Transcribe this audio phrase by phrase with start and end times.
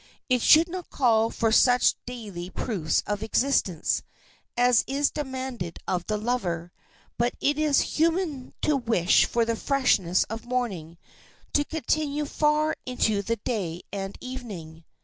[0.29, 4.01] It should not call for such daily proofs of existence
[4.57, 6.71] as is demanded of the lover,
[7.19, 10.97] but it is human to wish for the freshness of morning
[11.53, 14.85] to continue far into the day and evening.